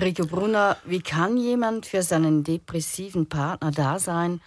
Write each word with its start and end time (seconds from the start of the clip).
Rico 0.00 0.26
Brunner, 0.26 0.76
wie 0.84 1.00
kann 1.00 1.36
jemand 1.36 1.86
für 1.86 2.02
seinen 2.02 2.44
depressiven 2.44 3.28
Partner 3.28 3.70
da 3.70 3.98
sein 3.98 4.40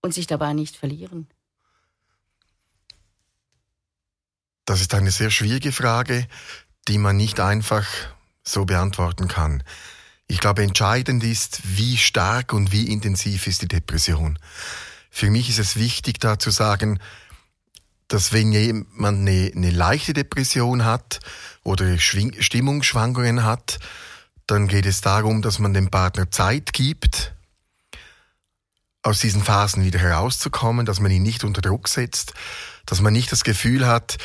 und 0.00 0.14
sich 0.14 0.26
dabei 0.26 0.52
nicht 0.52 0.76
verlieren? 0.76 1.28
Das 4.64 4.80
ist 4.80 4.94
eine 4.94 5.10
sehr 5.10 5.30
schwierige 5.30 5.72
Frage, 5.72 6.26
die 6.88 6.98
man 6.98 7.16
nicht 7.16 7.40
einfach 7.40 7.86
so 8.42 8.64
beantworten 8.64 9.28
kann. 9.28 9.62
Ich 10.26 10.40
glaube, 10.40 10.62
entscheidend 10.62 11.24
ist, 11.24 11.60
wie 11.64 11.96
stark 11.96 12.52
und 12.52 12.70
wie 12.70 12.92
intensiv 12.92 13.46
ist 13.46 13.62
die 13.62 13.68
Depression. 13.68 14.38
Für 15.10 15.30
mich 15.30 15.48
ist 15.48 15.58
es 15.58 15.76
wichtig, 15.76 16.20
da 16.20 16.38
zu 16.38 16.50
sagen, 16.50 17.00
dass 18.08 18.32
wenn 18.32 18.52
jemand 18.52 19.20
eine, 19.20 19.52
eine 19.54 19.70
leichte 19.70 20.12
Depression 20.12 20.84
hat 20.84 21.20
oder 21.62 21.98
Stimmungsschwankungen 21.98 23.44
hat, 23.44 23.78
dann 24.48 24.66
geht 24.66 24.86
es 24.86 25.02
darum, 25.02 25.42
dass 25.42 25.58
man 25.58 25.74
dem 25.74 25.90
Partner 25.90 26.30
Zeit 26.30 26.72
gibt, 26.72 27.34
aus 29.02 29.20
diesen 29.20 29.42
Phasen 29.44 29.84
wieder 29.84 30.00
herauszukommen, 30.00 30.86
dass 30.86 31.00
man 31.00 31.12
ihn 31.12 31.22
nicht 31.22 31.44
unter 31.44 31.60
Druck 31.60 31.86
setzt, 31.86 32.34
dass 32.86 33.00
man 33.00 33.12
nicht 33.12 33.30
das 33.30 33.44
Gefühl 33.44 33.86
hat, 33.86 34.18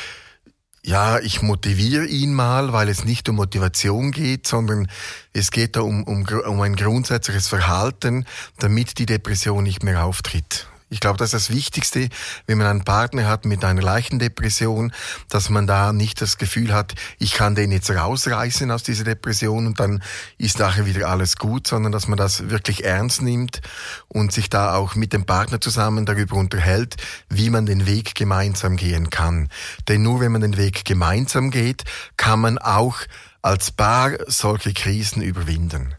ja, 0.82 1.18
ich 1.18 1.40
motiviere 1.40 2.04
ihn 2.06 2.34
mal, 2.34 2.72
weil 2.72 2.88
es 2.88 3.04
nicht 3.04 3.28
um 3.28 3.36
Motivation 3.36 4.12
geht, 4.12 4.46
sondern 4.46 4.88
es 5.32 5.50
geht 5.50 5.76
da 5.76 5.80
um, 5.80 6.04
um, 6.04 6.26
um 6.26 6.60
ein 6.60 6.76
grundsätzliches 6.76 7.48
Verhalten, 7.48 8.26
damit 8.58 8.98
die 8.98 9.06
Depression 9.06 9.64
nicht 9.64 9.82
mehr 9.82 10.04
auftritt. 10.04 10.66
Ich 10.94 11.00
glaube, 11.00 11.18
das 11.18 11.34
ist 11.34 11.48
das 11.48 11.56
Wichtigste, 11.56 12.08
wenn 12.46 12.56
man 12.56 12.68
einen 12.68 12.84
Partner 12.84 13.26
hat 13.26 13.46
mit 13.46 13.64
einer 13.64 13.82
leichten 13.82 14.20
Depression, 14.20 14.92
dass 15.28 15.50
man 15.50 15.66
da 15.66 15.92
nicht 15.92 16.20
das 16.20 16.38
Gefühl 16.38 16.72
hat, 16.72 16.94
ich 17.18 17.34
kann 17.34 17.56
den 17.56 17.72
jetzt 17.72 17.90
rausreißen 17.90 18.70
aus 18.70 18.84
dieser 18.84 19.02
Depression 19.02 19.66
und 19.66 19.80
dann 19.80 20.04
ist 20.38 20.60
nachher 20.60 20.86
wieder 20.86 21.08
alles 21.08 21.34
gut, 21.34 21.66
sondern 21.66 21.90
dass 21.90 22.06
man 22.06 22.16
das 22.16 22.48
wirklich 22.48 22.84
ernst 22.84 23.22
nimmt 23.22 23.60
und 24.06 24.30
sich 24.30 24.48
da 24.48 24.76
auch 24.76 24.94
mit 24.94 25.12
dem 25.12 25.26
Partner 25.26 25.60
zusammen 25.60 26.06
darüber 26.06 26.36
unterhält, 26.36 26.94
wie 27.28 27.50
man 27.50 27.66
den 27.66 27.86
Weg 27.86 28.14
gemeinsam 28.14 28.76
gehen 28.76 29.10
kann. 29.10 29.48
Denn 29.88 30.00
nur 30.00 30.20
wenn 30.20 30.30
man 30.30 30.42
den 30.42 30.56
Weg 30.56 30.84
gemeinsam 30.84 31.50
geht, 31.50 31.82
kann 32.16 32.38
man 32.38 32.56
auch 32.56 32.98
als 33.42 33.72
Paar 33.72 34.12
solche 34.28 34.72
Krisen 34.72 35.22
überwinden. 35.22 35.96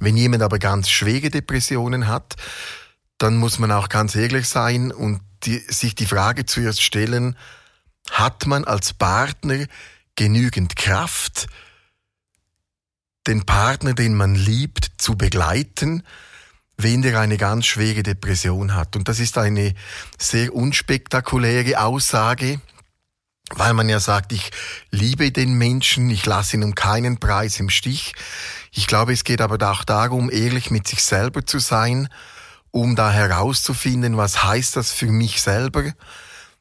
Wenn 0.00 0.16
jemand 0.16 0.42
aber 0.42 0.58
ganz 0.58 0.90
schwere 0.90 1.30
Depressionen 1.30 2.08
hat, 2.08 2.34
dann 3.18 3.36
muss 3.36 3.58
man 3.58 3.72
auch 3.72 3.88
ganz 3.88 4.14
ehrlich 4.14 4.48
sein 4.48 4.92
und 4.92 5.20
die, 5.44 5.58
sich 5.58 5.94
die 5.94 6.06
Frage 6.06 6.46
zuerst 6.46 6.82
stellen, 6.82 7.36
hat 8.10 8.46
man 8.46 8.64
als 8.64 8.92
Partner 8.92 9.66
genügend 10.16 10.76
Kraft, 10.76 11.46
den 13.26 13.44
Partner, 13.44 13.94
den 13.94 14.14
man 14.14 14.34
liebt, 14.34 14.92
zu 14.98 15.16
begleiten, 15.16 16.02
wenn 16.76 17.02
der 17.02 17.18
eine 17.20 17.38
ganz 17.38 17.66
schwere 17.66 18.02
Depression 18.02 18.74
hat. 18.74 18.96
Und 18.96 19.08
das 19.08 19.18
ist 19.18 19.38
eine 19.38 19.74
sehr 20.18 20.54
unspektakuläre 20.54 21.80
Aussage, 21.80 22.60
weil 23.50 23.74
man 23.74 23.88
ja 23.88 24.00
sagt, 24.00 24.32
ich 24.32 24.50
liebe 24.90 25.32
den 25.32 25.54
Menschen, 25.54 26.10
ich 26.10 26.26
lasse 26.26 26.56
ihn 26.56 26.64
um 26.64 26.74
keinen 26.74 27.18
Preis 27.18 27.58
im 27.60 27.70
Stich. 27.70 28.14
Ich 28.72 28.86
glaube, 28.86 29.12
es 29.12 29.24
geht 29.24 29.40
aber 29.40 29.70
auch 29.70 29.84
darum, 29.84 30.30
ehrlich 30.30 30.70
mit 30.70 30.86
sich 30.86 31.02
selber 31.02 31.46
zu 31.46 31.58
sein 31.58 32.08
um 32.76 32.94
da 32.94 33.10
herauszufinden, 33.10 34.18
was 34.18 34.44
heißt 34.44 34.76
das 34.76 34.92
für 34.92 35.06
mich 35.06 35.40
selber, 35.40 35.94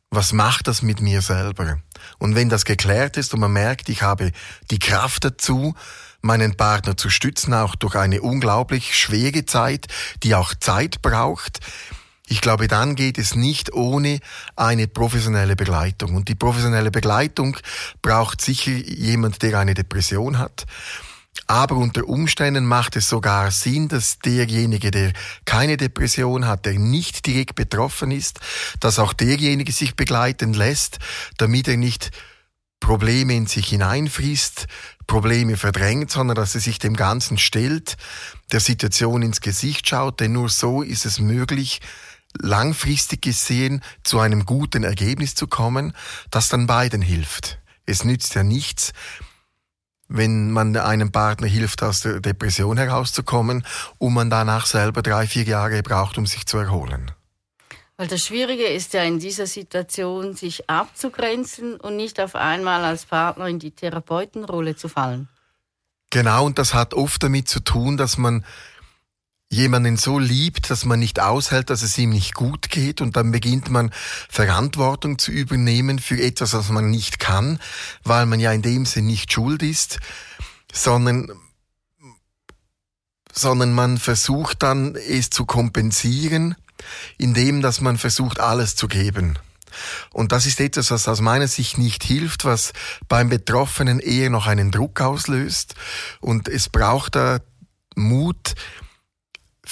was 0.09 0.31
macht 0.31 0.69
das 0.69 0.81
mit 0.81 1.01
mir 1.01 1.21
selber. 1.21 1.77
Und 2.19 2.35
wenn 2.35 2.47
das 2.47 2.63
geklärt 2.63 3.17
ist 3.17 3.33
und 3.33 3.41
man 3.41 3.51
merkt, 3.51 3.89
ich 3.89 4.01
habe 4.01 4.31
die 4.71 4.79
Kraft 4.79 5.25
dazu, 5.25 5.75
meinen 6.21 6.55
Partner 6.55 6.95
zu 6.95 7.09
stützen, 7.09 7.53
auch 7.53 7.75
durch 7.75 7.95
eine 7.95 8.21
unglaublich 8.21 8.97
schwere 8.97 9.45
Zeit, 9.45 9.87
die 10.23 10.35
auch 10.35 10.53
Zeit 10.55 11.01
braucht, 11.01 11.59
ich 12.27 12.39
glaube, 12.39 12.67
dann 12.67 12.95
geht 12.95 13.17
es 13.17 13.35
nicht 13.35 13.73
ohne 13.73 14.19
eine 14.55 14.87
professionelle 14.87 15.55
Begleitung. 15.55 16.15
Und 16.15 16.27
die 16.29 16.33
professionelle 16.35 16.91
Begleitung 16.91 17.57
braucht 18.01 18.41
sicher 18.41 18.71
jemand, 18.71 19.43
der 19.43 19.59
eine 19.59 19.75
Depression 19.75 20.39
hat. 20.39 20.65
Aber 21.47 21.75
unter 21.75 22.07
Umständen 22.07 22.65
macht 22.65 22.95
es 22.95 23.07
sogar 23.07 23.51
Sinn, 23.51 23.87
dass 23.87 24.19
derjenige, 24.19 24.89
der 24.89 25.13
keine 25.45 25.77
Depression 25.77 26.47
hat, 26.47 26.65
der 26.65 26.73
nicht 26.73 27.25
direkt 27.25 27.55
betroffen 27.55 28.11
ist, 28.11 28.39
dass 28.79 28.99
auch 28.99 29.13
derjenige 29.13 29.71
sich 29.71 29.95
begleiten 29.95 30.53
lässt, 30.53 30.99
damit 31.37 31.67
er 31.67 31.77
nicht 31.77 32.11
Probleme 32.79 33.35
in 33.35 33.47
sich 33.47 33.67
hineinfrisst, 33.67 34.67
Probleme 35.07 35.57
verdrängt, 35.57 36.11
sondern 36.11 36.35
dass 36.35 36.55
er 36.55 36.61
sich 36.61 36.79
dem 36.79 36.95
Ganzen 36.95 37.37
stellt, 37.37 37.97
der 38.51 38.59
Situation 38.59 39.21
ins 39.21 39.41
Gesicht 39.41 39.87
schaut, 39.87 40.19
denn 40.19 40.33
nur 40.33 40.49
so 40.49 40.81
ist 40.81 41.05
es 41.05 41.19
möglich, 41.19 41.81
langfristig 42.39 43.21
gesehen 43.21 43.81
zu 44.03 44.19
einem 44.19 44.45
guten 44.45 44.83
Ergebnis 44.83 45.35
zu 45.35 45.47
kommen, 45.47 45.95
das 46.31 46.49
dann 46.49 46.67
beiden 46.67 47.01
hilft. 47.01 47.59
Es 47.85 48.03
nützt 48.03 48.35
ja 48.35 48.43
nichts, 48.43 48.93
wenn 50.07 50.51
man 50.51 50.75
einem 50.77 51.11
Partner 51.11 51.47
hilft, 51.47 51.83
aus 51.83 52.01
der 52.01 52.19
Depression 52.19 52.77
herauszukommen 52.77 53.65
und 53.97 54.13
man 54.13 54.29
danach 54.29 54.65
selber 54.65 55.01
drei, 55.01 55.27
vier 55.27 55.43
Jahre 55.43 55.81
braucht, 55.81 56.17
um 56.17 56.25
sich 56.25 56.45
zu 56.45 56.57
erholen. 56.57 57.11
Weil 57.97 58.07
das 58.07 58.25
Schwierige 58.25 58.65
ist 58.65 58.93
ja 58.93 59.03
in 59.03 59.19
dieser 59.19 59.47
Situation, 59.47 60.35
sich 60.35 60.69
abzugrenzen 60.69 61.77
und 61.77 61.95
nicht 61.95 62.19
auf 62.19 62.35
einmal 62.35 62.83
als 62.83 63.05
Partner 63.05 63.47
in 63.47 63.59
die 63.59 63.71
Therapeutenrolle 63.71 64.75
zu 64.75 64.89
fallen. 64.89 65.29
Genau, 66.09 66.45
und 66.45 66.59
das 66.59 66.73
hat 66.73 66.93
oft 66.93 67.23
damit 67.23 67.47
zu 67.47 67.61
tun, 67.61 67.97
dass 67.97 68.17
man 68.17 68.45
jemanden 69.49 69.97
so 69.97 70.19
liebt, 70.19 70.69
dass 70.69 70.85
man 70.85 70.99
nicht 70.99 71.19
aushält, 71.19 71.69
dass 71.69 71.81
es 71.81 71.97
ihm 71.97 72.09
nicht 72.09 72.33
gut 72.33 72.69
geht 72.69 73.01
und 73.01 73.15
dann 73.15 73.31
beginnt 73.31 73.69
man 73.69 73.91
Verantwortung 74.29 75.17
zu 75.19 75.31
übernehmen 75.31 75.99
für 75.99 76.19
etwas, 76.21 76.53
was 76.53 76.69
man 76.69 76.89
nicht 76.89 77.19
kann, 77.19 77.59
weil 78.03 78.25
man 78.25 78.39
ja 78.39 78.51
in 78.51 78.61
dem 78.61 78.85
Sinn 78.85 79.05
nicht 79.05 79.31
schuld 79.31 79.63
ist, 79.63 79.99
sondern 80.73 81.31
sondern 83.37 83.73
man 83.73 83.97
versucht 83.97 84.63
dann 84.63 84.95
es 84.95 85.29
zu 85.29 85.45
kompensieren, 85.45 86.55
indem 87.17 87.61
dass 87.61 87.81
man 87.81 87.97
versucht 87.97 88.39
alles 88.39 88.77
zu 88.77 88.87
geben. 88.87 89.37
Und 90.11 90.31
das 90.31 90.45
ist 90.45 90.61
etwas, 90.61 90.89
was 90.89 91.07
aus 91.09 91.19
meiner 91.19 91.49
Sicht 91.49 91.77
nicht 91.77 92.03
hilft, 92.03 92.45
was 92.45 92.71
beim 93.09 93.27
Betroffenen 93.27 93.99
eher 93.99 94.29
noch 94.29 94.47
einen 94.47 94.71
Druck 94.71 95.01
auslöst. 95.01 95.75
Und 96.21 96.47
es 96.47 96.69
braucht 96.69 97.15
da 97.15 97.39
Mut, 97.95 98.44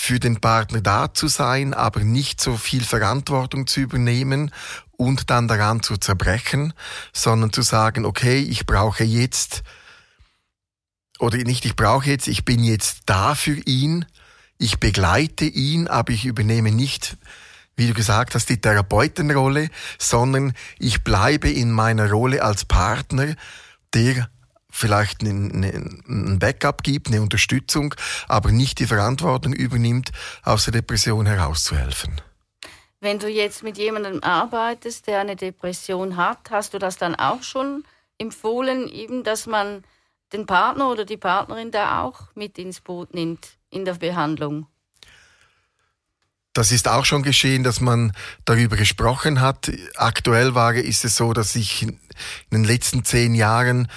für 0.03 0.19
den 0.19 0.41
Partner 0.41 0.81
da 0.81 1.13
zu 1.13 1.29
sein, 1.29 1.73
aber 1.73 2.01
nicht 2.01 2.41
so 2.41 2.57
viel 2.57 2.83
Verantwortung 2.83 3.67
zu 3.67 3.79
übernehmen 3.79 4.51
und 4.97 5.29
dann 5.29 5.47
daran 5.47 5.81
zu 5.81 5.95
zerbrechen, 5.95 6.73
sondern 7.13 7.53
zu 7.53 7.61
sagen, 7.61 8.05
okay, 8.05 8.39
ich 8.39 8.65
brauche 8.65 9.05
jetzt, 9.05 9.63
oder 11.19 11.37
nicht, 11.37 11.63
ich 11.63 11.77
brauche 11.77 12.09
jetzt, 12.09 12.27
ich 12.27 12.43
bin 12.43 12.65
jetzt 12.65 13.03
da 13.05 13.33
für 13.33 13.55
ihn, 13.65 14.05
ich 14.57 14.77
begleite 14.77 15.45
ihn, 15.45 15.87
aber 15.87 16.11
ich 16.11 16.25
übernehme 16.25 16.73
nicht, 16.73 17.15
wie 17.77 17.87
du 17.87 17.93
gesagt 17.93 18.35
hast, 18.35 18.49
die 18.49 18.59
Therapeutenrolle, 18.59 19.69
sondern 19.99 20.51
ich 20.79 21.05
bleibe 21.05 21.49
in 21.49 21.71
meiner 21.71 22.11
Rolle 22.11 22.43
als 22.43 22.65
Partner, 22.65 23.35
der 23.93 24.29
vielleicht 24.73 25.21
ein 25.21 26.39
Backup 26.39 26.83
gibt, 26.83 27.07
eine 27.07 27.21
Unterstützung, 27.21 27.93
aber 28.27 28.51
nicht 28.51 28.79
die 28.79 28.87
Verantwortung 28.87 29.53
übernimmt, 29.53 30.11
aus 30.43 30.65
der 30.65 30.73
Depression 30.73 31.27
herauszuhelfen. 31.27 32.19
Wenn 32.99 33.19
du 33.19 33.29
jetzt 33.29 33.63
mit 33.63 33.77
jemandem 33.77 34.23
arbeitest, 34.23 35.07
der 35.07 35.19
eine 35.19 35.35
Depression 35.35 36.17
hat, 36.17 36.49
hast 36.49 36.73
du 36.73 36.79
das 36.79 36.97
dann 36.97 37.15
auch 37.15 37.43
schon 37.43 37.83
empfohlen, 38.17 38.87
eben, 38.87 39.23
dass 39.23 39.45
man 39.45 39.83
den 40.31 40.47
Partner 40.47 40.89
oder 40.89 41.05
die 41.05 41.17
Partnerin 41.17 41.69
da 41.69 42.01
auch 42.01 42.33
mit 42.33 42.57
ins 42.57 42.81
Boot 42.81 43.13
nimmt 43.13 43.57
in 43.69 43.85
der 43.85 43.93
Behandlung? 43.93 44.67
Das 46.53 46.71
ist 46.71 46.87
auch 46.87 47.03
schon 47.03 47.23
geschehen, 47.23 47.63
dass 47.63 47.81
man 47.81 48.13
darüber 48.45 48.75
gesprochen 48.75 49.41
hat. 49.41 49.71
Aktuell 49.95 50.53
war, 50.53 50.75
ist 50.75 51.03
es 51.03 51.15
so, 51.15 51.33
dass 51.33 51.55
ich 51.55 51.87
in 52.49 52.59
den 52.59 52.63
letzten 52.63 53.03
zehn 53.03 53.35
Jahren 53.35 53.87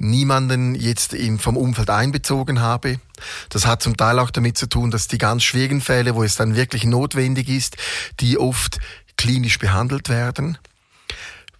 niemanden 0.00 0.74
jetzt 0.74 1.14
vom 1.38 1.56
Umfeld 1.56 1.90
einbezogen 1.90 2.60
habe. 2.60 3.00
Das 3.48 3.66
hat 3.66 3.82
zum 3.82 3.96
Teil 3.96 4.18
auch 4.18 4.30
damit 4.30 4.58
zu 4.58 4.68
tun, 4.68 4.90
dass 4.90 5.08
die 5.08 5.18
ganz 5.18 5.44
schweren 5.44 5.80
Fälle, 5.80 6.14
wo 6.14 6.22
es 6.22 6.36
dann 6.36 6.56
wirklich 6.56 6.84
notwendig 6.84 7.48
ist, 7.48 7.76
die 8.20 8.38
oft 8.38 8.78
klinisch 9.16 9.58
behandelt 9.58 10.08
werden. 10.08 10.58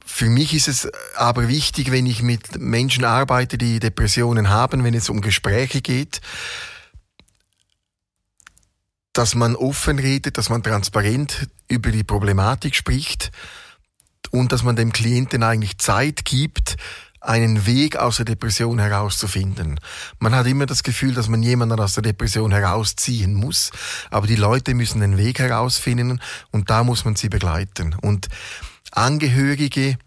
Für 0.06 0.28
mich 0.28 0.54
ist 0.54 0.68
es 0.68 0.88
aber 1.16 1.48
wichtig, 1.48 1.90
wenn 1.90 2.06
ich 2.06 2.22
mit 2.22 2.60
Menschen 2.60 3.04
arbeite, 3.04 3.58
die 3.58 3.80
Depressionen 3.80 4.48
haben, 4.48 4.84
wenn 4.84 4.94
es 4.94 5.08
um 5.08 5.20
Gespräche 5.20 5.80
geht, 5.80 6.20
dass 9.12 9.34
man 9.34 9.56
offen 9.56 9.98
redet, 9.98 10.38
dass 10.38 10.50
man 10.50 10.62
transparent 10.62 11.48
über 11.68 11.90
die 11.90 12.04
Problematik 12.04 12.74
spricht 12.74 13.30
und 14.34 14.50
dass 14.50 14.64
man 14.64 14.74
dem 14.74 14.92
Klienten 14.92 15.44
eigentlich 15.44 15.78
Zeit 15.78 16.24
gibt, 16.24 16.76
einen 17.20 17.66
Weg 17.66 17.96
aus 17.96 18.16
der 18.16 18.24
Depression 18.24 18.80
herauszufinden. 18.80 19.78
Man 20.18 20.34
hat 20.34 20.46
immer 20.46 20.66
das 20.66 20.82
Gefühl, 20.82 21.14
dass 21.14 21.28
man 21.28 21.42
jemanden 21.42 21.78
aus 21.78 21.94
der 21.94 22.02
Depression 22.02 22.50
herausziehen 22.50 23.32
muss, 23.32 23.70
aber 24.10 24.26
die 24.26 24.34
Leute 24.34 24.74
müssen 24.74 25.00
den 25.00 25.16
Weg 25.16 25.38
herausfinden 25.38 26.20
und 26.50 26.68
da 26.68 26.82
muss 26.82 27.04
man 27.04 27.14
sie 27.14 27.28
begleiten. 27.28 27.94
Und 28.02 28.28
Angehörige 28.90 29.98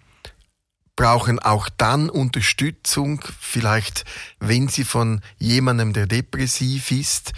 brauchen 0.98 1.40
auch 1.40 1.70
dann 1.78 2.10
Unterstützung, 2.10 3.24
vielleicht 3.40 4.04
wenn 4.40 4.68
sie 4.68 4.84
von 4.84 5.22
jemandem, 5.38 5.94
der 5.94 6.06
depressiv 6.06 6.92
ist, 6.92 7.32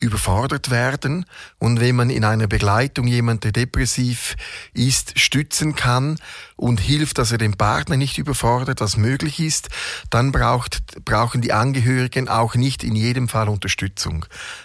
überfordert 0.00 0.70
werden. 0.70 1.26
Und 1.58 1.78
wenn 1.78 1.94
man 1.94 2.10
in 2.10 2.24
einer 2.24 2.46
Begleitung 2.46 3.06
jemand, 3.06 3.44
der 3.44 3.52
depressiv 3.52 4.36
ist, 4.72 5.18
stützen 5.18 5.74
kann 5.74 6.18
und 6.56 6.80
hilft, 6.80 7.18
dass 7.18 7.32
er 7.32 7.38
den 7.38 7.56
Partner 7.56 7.96
nicht 7.96 8.18
überfordert, 8.18 8.80
was 8.80 8.96
möglich 8.96 9.38
ist, 9.40 9.68
dann 10.08 10.32
braucht, 10.32 11.04
brauchen 11.04 11.42
die 11.42 11.52
Angehörigen 11.52 12.28
auch 12.28 12.54
nicht 12.54 12.82
in 12.82 12.96
jedem 12.96 13.28
Fall 13.28 13.48
Unterstützung. 13.48 14.24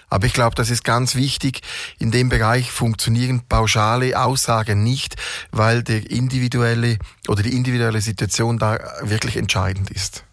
Aber 0.09 0.25
ich 0.25 0.33
glaube, 0.33 0.55
das 0.55 0.69
ist 0.69 0.85
ganz 0.85 1.15
wichtig. 1.15 1.61
In 1.99 2.11
dem 2.11 2.29
Bereich 2.29 2.71
funktionieren 2.71 3.41
pauschale 3.47 4.17
Aussagen 4.19 4.83
nicht, 4.83 5.15
weil 5.51 5.83
der 5.83 6.09
individuelle 6.09 6.97
oder 7.27 7.43
die 7.43 7.55
individuelle 7.55 7.99
Situation 7.99 8.57
da 8.57 8.79
wirklich 9.01 9.35
entscheidend 9.35 9.91
ist. 9.91 10.23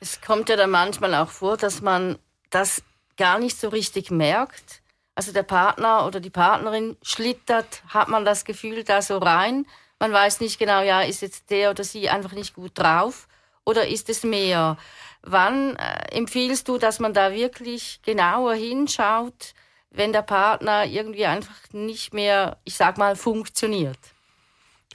Es 0.00 0.20
kommt 0.20 0.48
ja 0.48 0.56
dann 0.56 0.70
manchmal 0.70 1.14
auch 1.14 1.30
vor, 1.30 1.56
dass 1.56 1.80
man 1.80 2.18
das 2.50 2.82
gar 3.18 3.38
nicht 3.38 3.60
so 3.60 3.68
richtig 3.68 4.10
merkt. 4.10 4.82
Also 5.14 5.32
der 5.32 5.42
Partner 5.42 6.06
oder 6.06 6.20
die 6.20 6.30
Partnerin 6.30 6.96
schlittert, 7.02 7.82
hat 7.88 8.08
man 8.08 8.24
das 8.24 8.44
Gefühl 8.44 8.84
da 8.84 9.02
so 9.02 9.18
rein. 9.18 9.66
Man 9.98 10.12
weiß 10.12 10.40
nicht 10.40 10.58
genau, 10.58 10.80
ja, 10.80 11.02
ist 11.02 11.22
jetzt 11.22 11.50
der 11.50 11.70
oder 11.70 11.84
sie 11.84 12.08
einfach 12.08 12.32
nicht 12.32 12.54
gut 12.54 12.72
drauf 12.74 13.26
oder 13.64 13.86
ist 13.88 14.08
es 14.08 14.22
mehr? 14.22 14.78
Wann 15.22 15.76
äh, 15.76 16.16
empfiehlst 16.16 16.68
du, 16.68 16.78
dass 16.78 17.00
man 17.00 17.12
da 17.12 17.32
wirklich 17.32 18.00
genauer 18.02 18.54
hinschaut, 18.54 19.54
wenn 19.90 20.12
der 20.12 20.22
Partner 20.22 20.86
irgendwie 20.86 21.26
einfach 21.26 21.56
nicht 21.72 22.14
mehr, 22.14 22.58
ich 22.64 22.76
sag 22.76 22.96
mal, 22.96 23.16
funktioniert? 23.16 23.98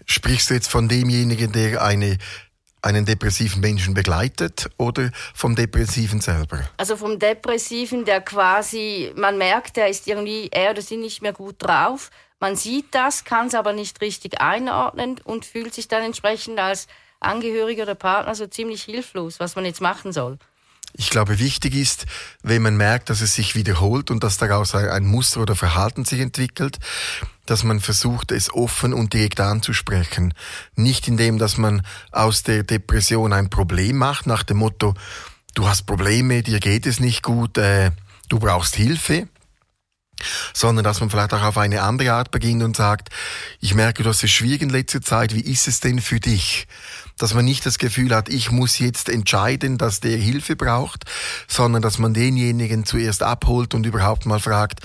Sprichst 0.06 0.50
du 0.50 0.54
jetzt 0.54 0.70
von 0.70 0.88
demjenigen, 0.88 1.52
der 1.52 1.84
eine 1.84 2.18
einen 2.84 3.06
depressiven 3.06 3.62
Menschen 3.62 3.94
begleitet 3.94 4.70
oder 4.78 5.10
vom 5.34 5.56
Depressiven 5.56 6.22
selber? 6.22 6.60
Also 6.78 6.98
vom 6.98 7.18
Depressiven, 7.18 8.06
der 8.06 8.22
quasi, 8.22 9.12
man 9.16 9.38
merkt, 9.38 9.78
er 9.78 9.88
ist 9.88 10.08
irgendwie, 10.08 10.50
er 10.52 10.72
oder 10.72 10.82
sie 10.82 10.98
nicht 10.98 11.22
mehr 11.22 11.34
gut 11.34 11.56
drauf. 11.60 12.12
Man 12.40 12.56
sieht 12.56 12.94
das, 12.94 13.24
kann 13.24 13.48
es 13.48 13.56
aber 13.56 13.72
nicht 13.72 14.02
richtig 14.02 14.42
einordnen 14.42 15.20
und 15.24 15.46
fühlt 15.46 15.74
sich 15.74 15.88
dann 15.88 16.04
entsprechend 16.04 16.60
als 16.60 16.88
Angehöriger 17.22 17.84
oder 17.84 17.96
Partner 17.96 18.36
so 18.36 18.48
ziemlich 18.48 18.84
hilflos, 18.84 19.40
was 19.40 19.56
man 19.56 19.64
jetzt 19.66 19.80
machen 19.80 20.12
soll. 20.12 20.38
Ich 20.96 21.10
glaube, 21.10 21.40
wichtig 21.40 21.74
ist, 21.76 22.06
wenn 22.44 22.62
man 22.62 22.78
merkt, 22.78 23.10
dass 23.10 23.22
es 23.22 23.34
sich 23.34 23.56
wiederholt 23.56 24.12
und 24.12 24.24
dass 24.24 24.38
daraus 24.38 24.76
ein 24.76 25.06
Muster 25.06 25.42
oder 25.42 25.56
Verhalten 25.56 26.06
sich 26.06 26.20
entwickelt, 26.20 26.78
dass 27.46 27.64
man 27.64 27.80
versucht, 27.80 28.32
es 28.32 28.54
offen 28.54 28.94
und 28.94 29.14
direkt 29.14 29.40
anzusprechen. 29.40 30.34
Nicht 30.76 31.08
indem, 31.08 31.40
dass 31.40 31.58
man 31.58 31.86
aus 32.12 32.44
der 32.44 32.64
Depression 32.64 33.34
ein 33.34 33.50
Problem 33.50 33.98
macht, 33.98 34.28
nach 34.28 34.44
dem 34.44 34.58
Motto, 34.58 34.94
du 35.56 35.68
hast 35.68 35.84
Probleme, 35.84 36.44
dir 36.44 36.60
geht 36.60 36.86
es 36.86 37.00
nicht 37.00 37.24
gut, 37.24 37.58
äh, 37.58 37.92
du 38.30 38.40
brauchst 38.40 38.76
Hilfe, 38.76 39.28
sondern 40.54 40.86
dass 40.86 41.00
man 41.00 41.10
vielleicht 41.10 41.34
auch 41.34 41.44
auf 41.44 41.58
eine 41.58 41.82
andere 41.82 42.14
Art 42.14 42.32
beginnt 42.32 42.64
und 42.64 42.78
sagt, 42.78 43.10
ich 43.60 43.74
merke, 43.74 44.04
du 44.04 44.10
hast 44.10 44.24
es 44.24 44.32
schwierig 44.32 44.62
in 44.62 44.70
letzter 44.70 45.02
Zeit, 45.02 45.34
wie 45.34 45.42
ist 45.42 45.68
es 45.68 45.80
denn 45.80 46.00
für 46.00 46.20
dich? 46.20 46.68
Dass 47.18 47.34
man 47.34 47.46
nicht 47.46 47.66
das 47.66 47.78
Gefühl 47.78 48.16
hat, 48.16 48.30
ich 48.30 48.52
muss 48.52 48.80
jetzt 48.80 49.10
entscheiden, 49.10 49.78
dass 49.78 50.00
der 50.00 50.18
Hilfe 50.18 50.56
braucht, 50.56 51.06
sondern 51.48 51.82
dass 51.82 52.00
man 52.00 52.14
denjenigen 52.14 52.86
zuerst 52.86 53.24
abholt 53.24 53.74
und 53.74 53.86
überhaupt 53.86 54.26
mal 54.26 54.40
fragt, 54.40 54.82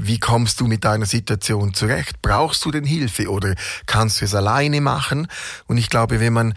wie 0.00 0.18
kommst 0.18 0.60
du 0.60 0.66
mit 0.66 0.84
deiner 0.84 1.06
Situation 1.06 1.74
zurecht? 1.74 2.22
Brauchst 2.22 2.64
du 2.64 2.70
denn 2.70 2.84
Hilfe 2.84 3.28
oder 3.30 3.54
kannst 3.86 4.20
du 4.20 4.24
es 4.24 4.34
alleine 4.34 4.80
machen? 4.80 5.26
Und 5.66 5.76
ich 5.76 5.90
glaube, 5.90 6.20
wenn 6.20 6.32
man 6.32 6.54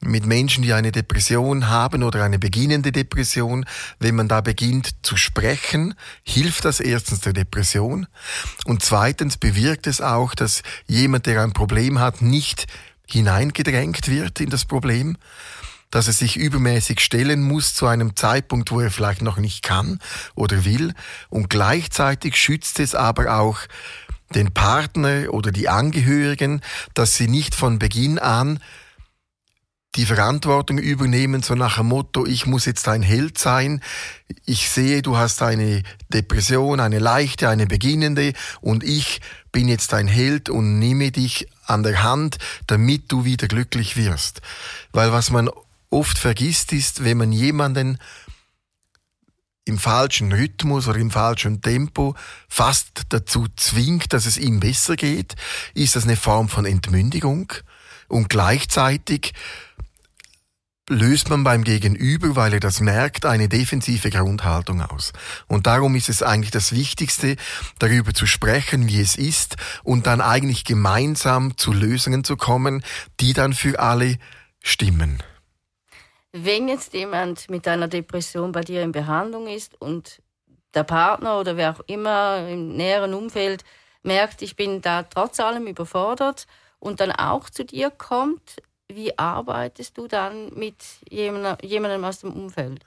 mit 0.00 0.26
Menschen, 0.26 0.62
die 0.62 0.72
eine 0.72 0.92
Depression 0.92 1.68
haben 1.68 2.02
oder 2.02 2.22
eine 2.22 2.38
beginnende 2.38 2.92
Depression, 2.92 3.64
wenn 3.98 4.14
man 4.14 4.28
da 4.28 4.40
beginnt 4.40 4.90
zu 5.02 5.16
sprechen, 5.16 5.94
hilft 6.22 6.64
das 6.64 6.80
erstens 6.80 7.20
der 7.20 7.32
Depression 7.32 8.06
und 8.66 8.82
zweitens 8.82 9.36
bewirkt 9.36 9.86
es 9.86 10.00
auch, 10.00 10.34
dass 10.34 10.62
jemand, 10.86 11.26
der 11.26 11.42
ein 11.42 11.52
Problem 11.52 11.98
hat, 11.98 12.22
nicht 12.22 12.66
hineingedrängt 13.06 14.08
wird 14.08 14.40
in 14.40 14.50
das 14.50 14.64
Problem, 14.64 15.16
dass 15.90 16.08
er 16.08 16.12
sich 16.12 16.36
übermäßig 16.36 17.00
stellen 17.00 17.42
muss 17.42 17.74
zu 17.74 17.86
einem 17.86 18.16
Zeitpunkt, 18.16 18.72
wo 18.72 18.80
er 18.80 18.90
vielleicht 18.90 19.22
noch 19.22 19.36
nicht 19.36 19.62
kann 19.62 20.00
oder 20.34 20.64
will. 20.64 20.92
Und 21.28 21.50
gleichzeitig 21.50 22.36
schützt 22.36 22.80
es 22.80 22.94
aber 22.94 23.38
auch 23.38 23.58
den 24.34 24.52
Partner 24.52 25.32
oder 25.32 25.52
die 25.52 25.68
Angehörigen, 25.68 26.62
dass 26.94 27.16
sie 27.16 27.28
nicht 27.28 27.54
von 27.54 27.78
Beginn 27.78 28.18
an 28.18 28.58
die 29.96 30.06
Verantwortung 30.06 30.78
übernehmen, 30.78 31.42
so 31.42 31.54
nach 31.54 31.76
dem 31.76 31.86
Motto, 31.86 32.26
ich 32.26 32.46
muss 32.46 32.64
jetzt 32.64 32.88
ein 32.88 33.02
Held 33.02 33.38
sein, 33.38 33.80
ich 34.44 34.68
sehe, 34.68 35.02
du 35.02 35.16
hast 35.16 35.40
eine 35.40 35.82
Depression, 36.12 36.80
eine 36.80 36.98
leichte, 36.98 37.48
eine 37.48 37.66
beginnende, 37.66 38.32
und 38.60 38.82
ich 38.82 39.20
bin 39.52 39.68
jetzt 39.68 39.94
ein 39.94 40.08
Held 40.08 40.48
und 40.48 40.80
nehme 40.80 41.12
dich 41.12 41.46
an 41.66 41.82
der 41.82 42.02
Hand, 42.02 42.38
damit 42.66 43.10
du 43.10 43.24
wieder 43.24 43.48
glücklich 43.48 43.96
wirst. 43.96 44.40
Weil 44.92 45.12
was 45.12 45.30
man 45.30 45.50
oft 45.90 46.18
vergisst 46.18 46.72
ist, 46.72 47.04
wenn 47.04 47.18
man 47.18 47.32
jemanden 47.32 47.98
im 49.64 49.78
falschen 49.78 50.32
Rhythmus 50.32 50.88
oder 50.88 50.98
im 50.98 51.10
falschen 51.10 51.62
Tempo 51.62 52.14
fast 52.48 53.02
dazu 53.08 53.46
zwingt, 53.56 54.12
dass 54.12 54.26
es 54.26 54.36
ihm 54.36 54.60
besser 54.60 54.96
geht, 54.96 55.36
ist 55.72 55.96
das 55.96 56.04
eine 56.04 56.16
Form 56.16 56.48
von 56.48 56.66
Entmündigung 56.66 57.52
und 58.08 58.28
gleichzeitig 58.28 59.32
löst 60.88 61.30
man 61.30 61.44
beim 61.44 61.64
Gegenüber, 61.64 62.36
weil 62.36 62.54
er 62.54 62.60
das 62.60 62.80
merkt, 62.80 63.24
eine 63.24 63.48
defensive 63.48 64.10
Grundhaltung 64.10 64.82
aus. 64.82 65.12
Und 65.46 65.66
darum 65.66 65.94
ist 65.94 66.08
es 66.08 66.22
eigentlich 66.22 66.50
das 66.50 66.72
Wichtigste, 66.72 67.36
darüber 67.78 68.12
zu 68.12 68.26
sprechen, 68.26 68.88
wie 68.88 69.00
es 69.00 69.16
ist 69.16 69.56
und 69.82 70.06
dann 70.06 70.20
eigentlich 70.20 70.64
gemeinsam 70.64 71.56
zu 71.56 71.72
Lösungen 71.72 72.24
zu 72.24 72.36
kommen, 72.36 72.84
die 73.20 73.32
dann 73.32 73.54
für 73.54 73.80
alle 73.80 74.18
stimmen. 74.62 75.22
Wenn 76.32 76.68
jetzt 76.68 76.92
jemand 76.94 77.48
mit 77.48 77.66
einer 77.68 77.88
Depression 77.88 78.52
bei 78.52 78.62
dir 78.62 78.82
in 78.82 78.92
Behandlung 78.92 79.46
ist 79.46 79.80
und 79.80 80.20
der 80.74 80.84
Partner 80.84 81.38
oder 81.38 81.56
wer 81.56 81.70
auch 81.70 81.80
immer 81.86 82.46
im 82.48 82.76
näheren 82.76 83.14
Umfeld 83.14 83.64
merkt, 84.02 84.42
ich 84.42 84.56
bin 84.56 84.82
da 84.82 85.04
trotz 85.04 85.40
allem 85.40 85.66
überfordert 85.66 86.46
und 86.78 87.00
dann 87.00 87.12
auch 87.12 87.48
zu 87.48 87.64
dir 87.64 87.90
kommt, 87.90 88.56
wie 88.88 89.18
arbeitest 89.18 89.96
du 89.96 90.08
dann 90.08 90.52
mit 90.54 90.76
jemandem 91.10 92.04
aus 92.04 92.20
dem 92.20 92.32
Umfeld? 92.32 92.84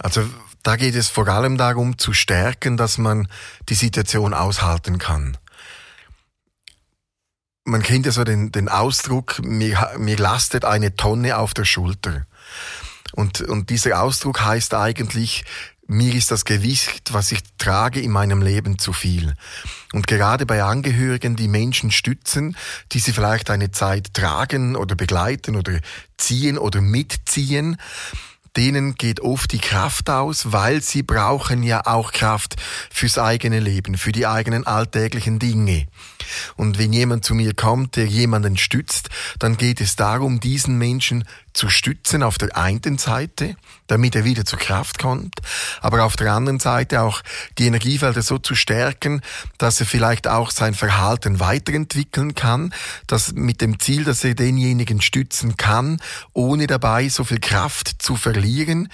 Also 0.00 0.28
da 0.62 0.76
geht 0.76 0.94
es 0.94 1.08
vor 1.08 1.26
allem 1.28 1.56
darum 1.56 1.98
zu 1.98 2.12
stärken, 2.12 2.76
dass 2.76 2.98
man 2.98 3.28
die 3.68 3.74
Situation 3.74 4.34
aushalten 4.34 4.98
kann. 4.98 5.38
Man 7.64 7.82
kennt 7.82 8.06
ja 8.06 8.12
so 8.12 8.22
den, 8.22 8.52
den 8.52 8.68
Ausdruck, 8.68 9.42
mir, 9.42 9.92
mir 9.98 10.16
lastet 10.16 10.64
eine 10.64 10.94
Tonne 10.94 11.38
auf 11.38 11.54
der 11.54 11.64
Schulter. 11.64 12.26
Und, 13.12 13.40
und 13.40 13.70
dieser 13.70 14.02
Ausdruck 14.02 14.42
heißt 14.42 14.74
eigentlich, 14.74 15.44
mir 15.86 16.14
ist 16.14 16.30
das 16.30 16.44
Gewicht, 16.44 17.12
was 17.12 17.32
ich 17.32 17.40
trage 17.58 18.00
in 18.00 18.10
meinem 18.10 18.42
Leben 18.42 18.78
zu 18.78 18.92
viel. 18.92 19.34
Und 19.92 20.06
gerade 20.06 20.46
bei 20.46 20.62
Angehörigen, 20.62 21.36
die 21.36 21.48
Menschen 21.48 21.90
stützen, 21.90 22.56
die 22.92 22.98
sie 22.98 23.12
vielleicht 23.12 23.50
eine 23.50 23.70
Zeit 23.70 24.12
tragen 24.12 24.76
oder 24.76 24.96
begleiten 24.96 25.56
oder 25.56 25.78
ziehen 26.16 26.58
oder 26.58 26.80
mitziehen, 26.80 27.76
denen 28.56 28.94
geht 28.94 29.20
oft 29.20 29.52
die 29.52 29.58
Kraft 29.58 30.08
aus, 30.10 30.52
weil 30.52 30.82
sie 30.82 31.02
brauchen 31.02 31.62
ja 31.62 31.86
auch 31.86 32.12
Kraft 32.12 32.56
fürs 32.90 33.18
eigene 33.18 33.60
Leben, 33.60 33.96
für 33.96 34.12
die 34.12 34.26
eigenen 34.26 34.66
alltäglichen 34.66 35.38
Dinge. 35.38 35.86
Und 36.56 36.78
wenn 36.78 36.92
jemand 36.92 37.24
zu 37.24 37.34
mir 37.34 37.54
kommt, 37.54 37.96
der 37.96 38.06
jemanden 38.06 38.56
stützt, 38.56 39.08
dann 39.38 39.56
geht 39.56 39.80
es 39.80 39.96
darum, 39.96 40.40
diesen 40.40 40.78
Menschen 40.78 41.24
zu 41.56 41.70
stützen 41.70 42.22
auf 42.22 42.38
der 42.38 42.56
einen 42.56 42.98
Seite, 42.98 43.56
damit 43.86 44.14
er 44.14 44.24
wieder 44.24 44.44
zur 44.44 44.58
Kraft 44.58 44.98
kommt, 44.98 45.40
aber 45.80 46.04
auf 46.04 46.16
der 46.16 46.32
anderen 46.32 46.60
Seite 46.60 47.00
auch 47.00 47.22
die 47.56 47.66
Energiefelder 47.66 48.22
so 48.22 48.38
zu 48.38 48.54
stärken, 48.54 49.22
dass 49.58 49.80
er 49.80 49.86
vielleicht 49.86 50.28
auch 50.28 50.50
sein 50.50 50.74
Verhalten 50.74 51.40
weiterentwickeln 51.40 52.34
kann, 52.34 52.74
dass 53.06 53.32
mit 53.32 53.60
dem 53.62 53.80
Ziel, 53.80 54.04
dass 54.04 54.22
er 54.22 54.34
denjenigen 54.34 55.00
stützen 55.00 55.56
kann, 55.56 56.00
ohne 56.34 56.66
dabei 56.66 57.08
so 57.08 57.24
viel 57.24 57.40
Kraft 57.40 58.02
zu 58.02 58.16
verlieren, 58.16 58.88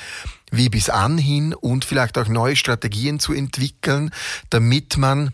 wie 0.53 0.69
bis 0.69 0.89
anhin 0.89 1.55
und 1.55 1.85
vielleicht 1.85 2.17
auch 2.19 2.29
neue 2.29 2.57
Strategien 2.57 3.19
zu 3.19 3.33
entwickeln, 3.33 4.11
damit 4.51 4.99
man 4.99 5.33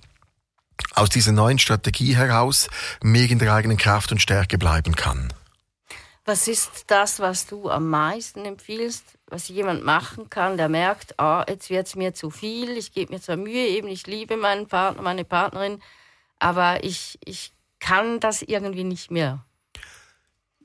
aus 0.94 1.10
dieser 1.10 1.32
neuen 1.32 1.58
Strategie 1.58 2.16
heraus 2.16 2.68
mehr 3.02 3.30
in 3.30 3.38
der 3.38 3.52
eigenen 3.52 3.76
Kraft 3.76 4.12
und 4.12 4.22
Stärke 4.22 4.58
bleiben 4.58 4.94
kann. 4.94 5.32
Was 6.24 6.46
ist 6.46 6.84
das, 6.88 7.20
was 7.20 7.46
du 7.46 7.70
am 7.70 7.88
meisten 7.88 8.44
empfiehlst, 8.44 9.04
was 9.28 9.48
jemand 9.48 9.84
machen 9.84 10.28
kann, 10.28 10.58
der 10.58 10.68
merkt, 10.68 11.18
ah, 11.18 11.44
jetzt 11.48 11.70
wird 11.70 11.86
es 11.86 11.96
mir 11.96 12.12
zu 12.12 12.30
viel, 12.30 12.76
ich 12.76 12.92
gebe 12.92 13.14
mir 13.14 13.20
zwar 13.20 13.36
Mühe, 13.36 13.66
eben 13.66 13.88
ich 13.88 14.06
liebe 14.06 14.36
meinen 14.36 14.66
Partner, 14.66 15.02
meine 15.02 15.24
Partnerin, 15.24 15.80
aber 16.38 16.84
ich, 16.84 17.18
ich 17.24 17.52
kann 17.80 18.20
das 18.20 18.42
irgendwie 18.42 18.84
nicht 18.84 19.10
mehr. 19.10 19.44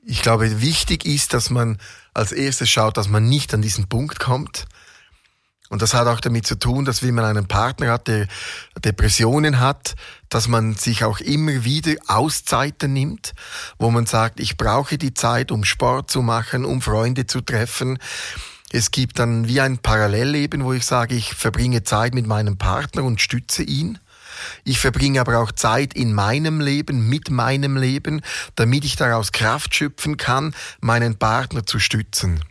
Ich 0.02 0.20
glaube, 0.20 0.60
wichtig 0.60 1.06
ist, 1.06 1.32
dass 1.32 1.48
man 1.48 1.78
als 2.12 2.32
erstes 2.32 2.68
schaut, 2.68 2.98
dass 2.98 3.08
man 3.08 3.26
nicht 3.26 3.54
an 3.54 3.62
diesen 3.62 3.88
Punkt 3.88 4.20
kommt, 4.20 4.66
und 5.74 5.82
das 5.82 5.92
hat 5.92 6.06
auch 6.06 6.20
damit 6.20 6.46
zu 6.46 6.54
tun, 6.54 6.84
dass 6.84 7.02
wenn 7.02 7.16
man 7.16 7.24
einen 7.24 7.48
Partner 7.48 7.90
hat, 7.90 8.06
der 8.06 8.28
Depressionen 8.84 9.58
hat, 9.58 9.96
dass 10.28 10.46
man 10.46 10.76
sich 10.76 11.02
auch 11.02 11.18
immer 11.18 11.64
wieder 11.64 11.94
Auszeiten 12.06 12.92
nimmt, 12.92 13.32
wo 13.76 13.90
man 13.90 14.06
sagt, 14.06 14.38
ich 14.38 14.56
brauche 14.56 14.98
die 14.98 15.14
Zeit, 15.14 15.50
um 15.50 15.64
Sport 15.64 16.12
zu 16.12 16.22
machen, 16.22 16.64
um 16.64 16.80
Freunde 16.80 17.26
zu 17.26 17.40
treffen. 17.40 17.98
Es 18.70 18.92
gibt 18.92 19.18
dann 19.18 19.48
wie 19.48 19.60
ein 19.60 19.78
Parallelleben, 19.78 20.64
wo 20.64 20.72
ich 20.72 20.86
sage, 20.86 21.16
ich 21.16 21.34
verbringe 21.34 21.82
Zeit 21.82 22.14
mit 22.14 22.28
meinem 22.28 22.56
Partner 22.56 23.02
und 23.02 23.20
stütze 23.20 23.64
ihn. 23.64 23.98
Ich 24.62 24.78
verbringe 24.78 25.20
aber 25.20 25.40
auch 25.40 25.50
Zeit 25.50 25.92
in 25.94 26.12
meinem 26.12 26.60
Leben, 26.60 27.08
mit 27.08 27.30
meinem 27.30 27.76
Leben, 27.76 28.20
damit 28.54 28.84
ich 28.84 28.94
daraus 28.94 29.32
Kraft 29.32 29.74
schöpfen 29.74 30.18
kann, 30.18 30.54
meinen 30.80 31.16
Partner 31.16 31.66
zu 31.66 31.80
stützen. 31.80 32.44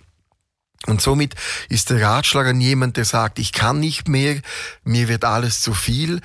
Und 0.87 1.01
somit 1.01 1.35
ist 1.69 1.89
der 1.89 2.01
Ratschlag 2.01 2.47
an 2.47 2.59
jemand, 2.59 2.97
der 2.97 3.05
sagt, 3.05 3.39
ich 3.39 3.53
kann 3.53 3.79
nicht 3.79 4.07
mehr, 4.07 4.41
mir 4.83 5.07
wird 5.07 5.23
alles 5.23 5.61
zu 5.61 5.73
viel, 5.73 6.21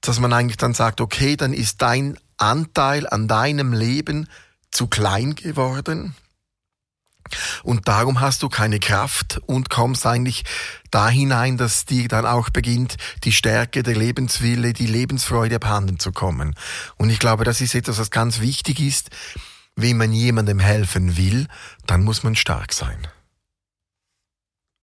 dass 0.00 0.20
man 0.20 0.32
eigentlich 0.32 0.58
dann 0.58 0.74
sagt, 0.74 1.00
okay, 1.00 1.36
dann 1.36 1.54
ist 1.54 1.80
dein 1.80 2.18
Anteil 2.36 3.08
an 3.08 3.28
deinem 3.28 3.72
Leben 3.72 4.28
zu 4.70 4.86
klein 4.88 5.34
geworden. 5.34 6.14
Und 7.62 7.88
darum 7.88 8.20
hast 8.20 8.42
du 8.42 8.50
keine 8.50 8.78
Kraft 8.78 9.40
und 9.46 9.70
kommst 9.70 10.06
eigentlich 10.06 10.44
da 10.90 11.08
hinein, 11.08 11.56
dass 11.56 11.86
dir 11.86 12.08
dann 12.08 12.26
auch 12.26 12.50
beginnt, 12.50 12.96
die 13.24 13.32
Stärke, 13.32 13.82
der 13.82 13.96
Lebenswille, 13.96 14.74
die 14.74 14.86
Lebensfreude 14.86 15.56
abhanden 15.56 15.98
zu 15.98 16.12
kommen. 16.12 16.54
Und 16.96 17.08
ich 17.08 17.18
glaube, 17.18 17.44
das 17.44 17.62
ist 17.62 17.74
etwas, 17.74 17.98
was 17.98 18.10
ganz 18.10 18.40
wichtig 18.40 18.80
ist. 18.80 19.10
Wenn 19.74 19.96
man 19.96 20.12
jemandem 20.12 20.60
helfen 20.60 21.16
will, 21.16 21.48
dann 21.86 22.04
muss 22.04 22.22
man 22.22 22.36
stark 22.36 22.72
sein. 22.72 23.08